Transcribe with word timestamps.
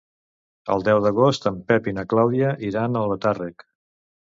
El 0.75 0.85
deu 0.87 1.01
d'agost 1.07 1.45
en 1.51 1.59
Pep 1.69 1.91
i 1.93 1.95
na 1.99 2.07
Clàudia 2.15 2.51
iran 2.71 2.99
a 2.99 3.05
Albatàrrec. 3.07 3.71